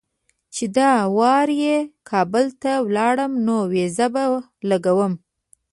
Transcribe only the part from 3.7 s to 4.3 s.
ویزه به